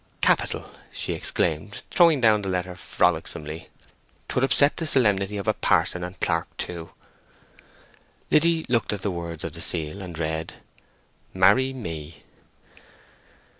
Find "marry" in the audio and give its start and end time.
11.35-11.71